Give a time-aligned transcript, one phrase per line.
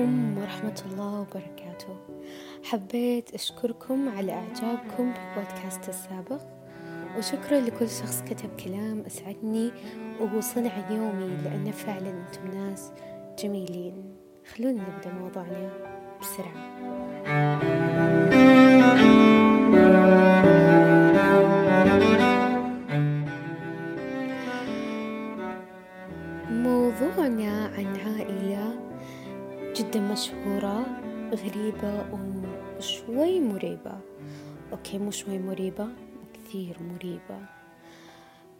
[0.00, 1.96] الله وبركاته.
[2.64, 6.42] حبيت أشكركم على إعجابكم بالبودكاست السابق
[7.18, 9.72] وشكرا لكل شخص كتب كلام أسعدني
[10.34, 12.92] وصنع يومي لأنه فعلا أنتم ناس
[13.38, 14.16] جميلين.
[14.54, 15.70] خلونا نبدأ موضوعنا
[16.20, 16.76] بسرعة.
[26.50, 28.95] موضوعنا عن عائلة
[29.76, 30.86] جدا مشهورة
[31.34, 32.06] غريبة
[32.78, 34.00] وشوي مريبة.
[34.72, 35.88] أوكي مو شوي مريبة
[36.34, 37.46] كثير مريبة.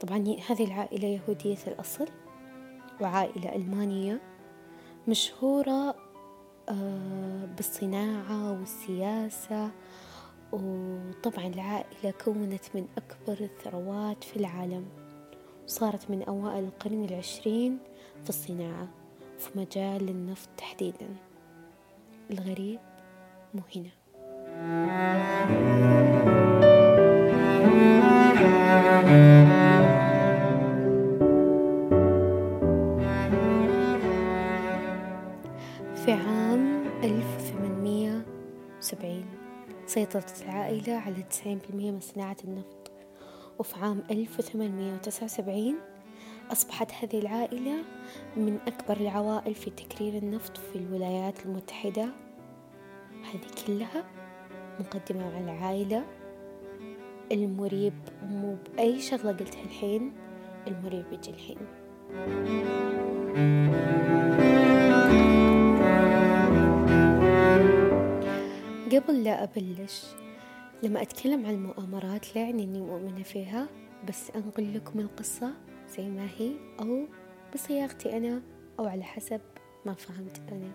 [0.00, 2.08] طبعا هذه العائلة يهودية الأصل
[3.00, 4.20] وعائلة ألمانية
[5.08, 5.94] مشهورة
[6.68, 9.70] آه، بالصناعة والسياسة.
[10.52, 14.84] وطبعا العائلة كونت من أكبر الثروات في العالم
[15.64, 17.78] وصارت من أوائل القرن العشرين
[18.24, 19.01] في الصناعة.
[19.42, 21.16] في مجال النفط تحديدا.
[22.30, 22.80] الغريب
[23.54, 23.90] مو هنا
[35.94, 39.24] في عام 1870
[39.86, 42.90] سيطرت العائلة على 90% من صناعة النفط
[43.58, 45.74] وفي عام 1879
[46.52, 47.84] أصبحت هذه العائلة
[48.36, 52.08] من أكبر العوائل في تكرير النفط في الولايات المتحدة.
[53.22, 54.04] هذه كلها
[54.80, 56.04] مقدمة عن العائلة
[57.32, 60.12] المريب مو بأي شغلة قلتها الحين
[60.66, 61.58] المريب يجي الحين.
[68.92, 70.06] قبل لا أبلش
[70.82, 73.68] لما أتكلم عن المؤامرات لا يعني أني مؤمنة فيها
[74.08, 75.71] بس أنقل لكم القصة.
[75.96, 77.06] زي ما هي أو
[77.54, 78.42] بصياغتي أنا
[78.78, 79.40] أو على حسب
[79.86, 80.72] ما فهمت أنا.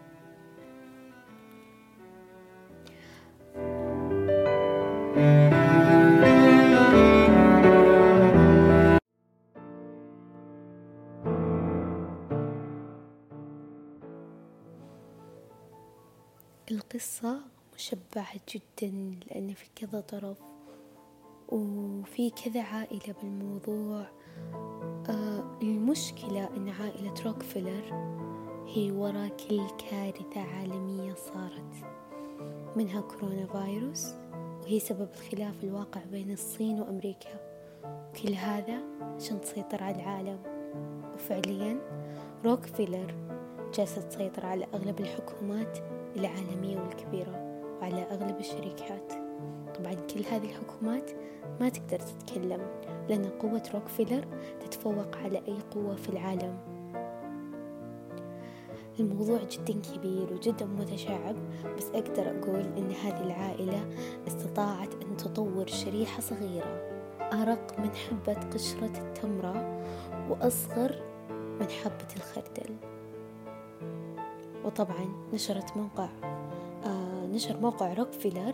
[16.72, 17.40] القصة
[17.76, 20.38] مشبعة جدا لأن في كذا طرف
[21.50, 24.08] وفي كذا عائلة بالموضوع.
[25.62, 27.84] المشكلة أن عائلة روكفلر
[28.68, 31.90] هي ورا كل كارثة عالمية صارت.
[32.76, 34.14] منها كورونا فيروس
[34.62, 37.40] وهي سبب الخلاف الواقع بين الصين وأمريكا.
[38.22, 38.80] كل هذا
[39.16, 40.40] عشان تسيطر على العالم.
[41.14, 41.78] وفعليا
[42.46, 43.16] روكفيلر
[43.74, 45.78] جالسة تسيطر على أغلب الحكومات
[46.16, 49.14] العالمية والكبيرة وعلى أغلب الشركات.
[49.78, 51.12] طبعا كل هذه الحكومات
[51.60, 52.62] ما تقدر تتكلم
[53.10, 54.26] لأن قوة روكفيلر
[54.60, 56.58] تتفوق على أي قوة في العالم.
[59.00, 61.36] الموضوع جدا كبير وجدا متشعب
[61.78, 63.90] بس أقدر أقول إن هذه العائلة
[64.28, 66.82] استطاعت أن تطور شريحة صغيرة
[67.34, 69.84] أرق من حبة قشرة التمرة
[70.30, 70.96] وأصغر
[71.30, 72.76] من حبة الخردل.
[74.66, 76.10] وطبعا نشرت موقع
[76.86, 78.54] آه نشر موقع روكفيلر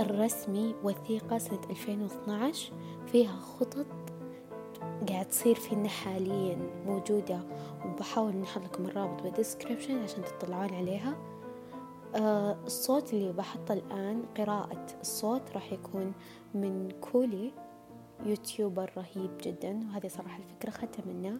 [0.00, 2.72] الرسمي وثيقة سنة 2012
[3.06, 3.86] فيها خطط
[5.08, 7.40] قاعد تصير فينا حاليا موجودة
[7.86, 11.16] وبحاول نحط لكم الرابط بال description عشان تطلعون عليها.
[12.14, 16.12] آه الصوت اللي بحطه الآن قراءة الصوت راح يكون
[16.54, 17.52] من كولي
[18.26, 21.38] يوتيوبر رهيب جدا وهذه صراحة الفكرة أخذتها منه.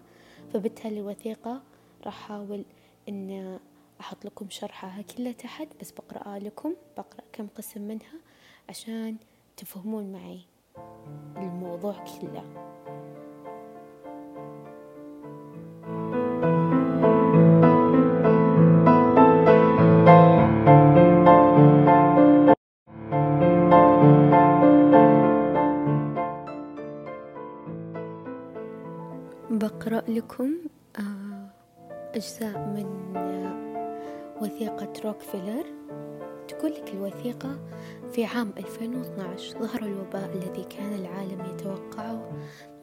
[0.52, 1.62] فبالتالي الوثيقة
[2.04, 2.64] راح أحاول
[3.08, 3.58] أن
[4.00, 8.31] أحط لكم شرحها كلها تحت بس بقرأها لكم بقرأ كم قسم منها.
[8.68, 9.16] عشان
[9.56, 10.40] تفهمون معي
[11.36, 12.44] الموضوع كله.
[29.50, 30.50] بقرأ لكم
[30.98, 31.50] آه،
[32.14, 35.64] أجزاء من آه، وثيقة روكفيلر
[36.52, 37.58] تقول لك الوثيقة
[38.12, 42.32] في عام 2012 ظهر الوباء الذي كان العالم يتوقعه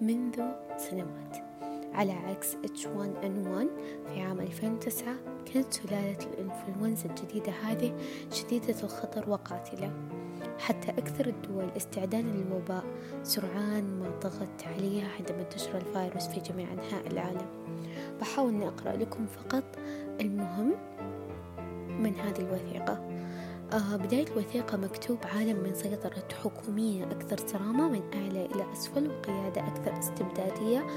[0.01, 0.42] منذ
[0.77, 1.38] سنوات.
[1.94, 3.68] على عكس H1N1
[4.10, 5.16] في عام 2009
[5.54, 7.98] كانت سلالة الإنفلونزا الجديدة هذه
[8.31, 9.92] شديدة الخطر وقاتلة
[10.60, 12.83] حتى أكثر الدول استعدادا للوباء
[13.24, 17.48] سرعان ما ضغط عليها عندما انتشر الفيروس في جميع أنحاء العالم.
[18.22, 19.63] بحاول أني أقرأ لكم فقط
[20.22, 20.75] المهم
[22.00, 23.19] من هذه الوثيقة.
[23.77, 30.00] بداية الوثيقة مكتوب عالم من سيطرة حكومية أكثر صرامة من أعلى إلى أسفل وقيادة أكثر
[30.00, 30.88] استبدادية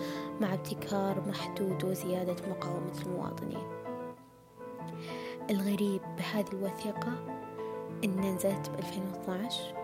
[0.41, 3.67] مع ابتكار محدود وزيادة مقاومة المواطنين.
[5.51, 7.13] الغريب بهذه الوثيقة
[8.05, 9.83] إن نزلت ب 2012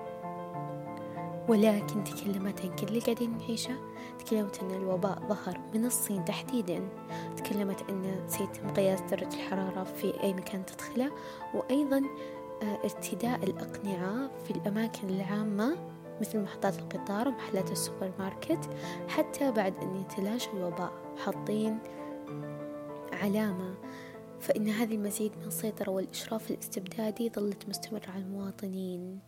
[1.48, 3.74] ولكن تكلمت عن كل اللي قاعدين نعيشه.
[4.18, 6.88] تكلمت أن الوباء ظهر من الصين تحديدا.
[7.36, 11.10] تكلمت أن سيتم قياس درجة الحرارة في أي مكان تدخله.
[11.54, 15.76] وأيضا آه، ارتداء الأقنعة في الأماكن العامة
[16.20, 18.70] مثل محطات القطار ومحلات السوبر ماركت
[19.08, 20.92] حتى بعد أن يتلاشى الوباء.
[21.16, 21.78] حاطين
[23.12, 23.74] علامة.
[24.40, 29.18] فإن هذه المزيد من السيطرة والإشراف الاستبدادي ظلت مستمرة على المواطنين.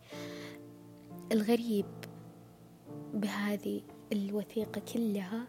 [1.31, 1.85] الغريب
[3.13, 3.81] بهذه
[4.11, 5.47] الوثيقة كلها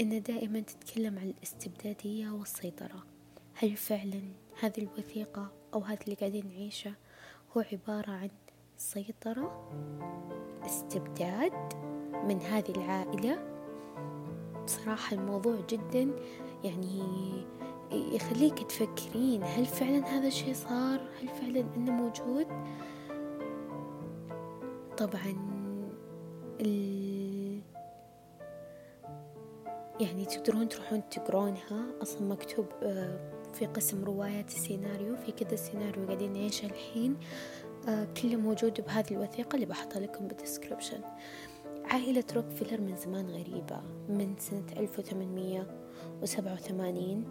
[0.00, 3.04] إن دائما تتكلم عن الاستبدادية والسيطرة.
[3.54, 4.22] هل فعلا
[4.60, 6.94] هذه الوثيقة أو هذا اللي قاعدين نعيشه
[7.56, 8.30] هو عبارة عن
[8.76, 9.70] سيطرة
[10.66, 11.52] استبداد
[12.24, 13.38] من هذه العائلة.
[14.64, 16.10] بصراحة الموضوع جدا
[16.64, 17.02] يعني
[17.92, 22.46] يخليك تفكرين هل فعلا هذا الشيء صار؟ هل فعلا إنه موجود؟
[24.96, 25.34] طبعا
[26.60, 27.60] ال...
[30.00, 31.86] يعني تقدرون تروحون تقرونها.
[32.02, 37.16] أصلا مكتوب آه، في قسم روايات السيناريو في كذا سيناريو قاعدين نعيشه الحين.
[37.88, 41.00] آه، كله موجود بهذه الوثيقة اللي بحطها لكم بال description
[41.84, 47.24] عائلة روكفيلر من زمان غريبة من سنة 1887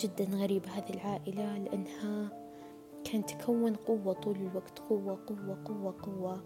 [0.00, 2.44] جدا غريبة هذه العائلة لأنها
[3.04, 6.44] كانت تكون قوة طول الوقت قوة قوة قوة قوة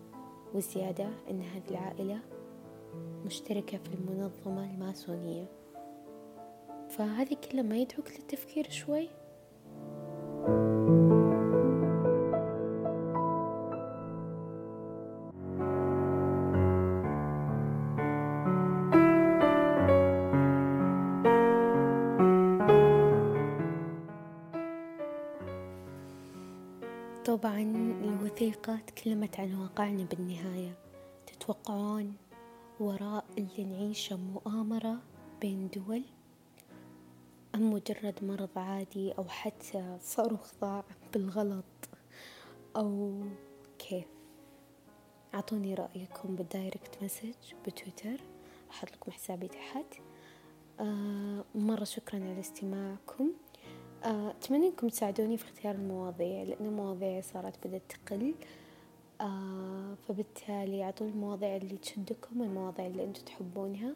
[0.55, 2.21] وزيادة أن هذه العائلة
[3.25, 5.47] مشتركة في المنظمة الماسونية.
[6.89, 9.09] فهذه كلها ما يدعوك للتفكير شوي؟
[27.39, 27.61] طبعا
[28.05, 30.79] الوثيقة تكلمت عن واقعنا بالنهاية.
[31.27, 32.17] تتوقعون
[32.81, 34.99] وراء اللي نعيشه مؤامرة
[35.41, 36.03] بين دول؟
[37.55, 41.65] أم مجرد مرض عادي أو حتى صاروخ ضاع بالغلط؟
[42.77, 43.23] أو
[43.79, 44.07] كيف؟
[45.35, 48.21] أعطوني رأيكم بال direct message بتويتر.
[48.71, 49.95] أحط لكم حسابي تحت.
[50.81, 53.31] آه مرة شكرا على استماعكم.
[54.05, 58.35] أتمنى أنكم تساعدوني في اختيار المواضيع لأن المواضيع صارت بدأت تقل.
[59.21, 63.95] آه فبالتالي أعطوني المواضيع اللي تشدكم والمواضيع اللي أنتم تحبونها.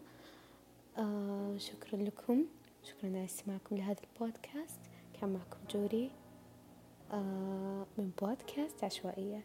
[0.99, 2.45] آه شكرا لكم.
[2.85, 4.81] شكرا على استماعكم لهذا البودكاست.
[5.21, 6.11] كان معكم جوري
[7.13, 9.43] آه من بودكاست عشوائيات.